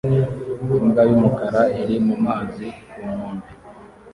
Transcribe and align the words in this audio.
Imbwa 0.77 1.01
y'umukara 1.09 1.61
iri 1.81 1.95
mu 2.07 2.15
mazi 2.25 2.67
ku 2.91 2.97
nkombe 3.11 3.49